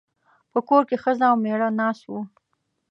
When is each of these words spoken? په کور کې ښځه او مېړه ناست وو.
په 0.51 0.59
کور 0.69 0.83
کې 0.89 0.97
ښځه 1.03 1.25
او 1.31 1.35
مېړه 1.43 1.69
ناست 1.79 2.03
وو. 2.07 2.21